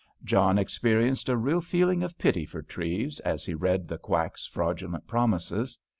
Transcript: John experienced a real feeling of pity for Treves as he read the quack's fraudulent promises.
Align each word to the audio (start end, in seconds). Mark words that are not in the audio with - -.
John 0.23 0.57
experienced 0.57 1.29
a 1.29 1.37
real 1.37 1.61
feeling 1.61 2.01
of 2.01 2.17
pity 2.17 2.43
for 2.43 2.63
Treves 2.63 3.19
as 3.19 3.45
he 3.45 3.53
read 3.53 3.87
the 3.87 3.99
quack's 3.99 4.47
fraudulent 4.47 5.05
promises. 5.05 5.77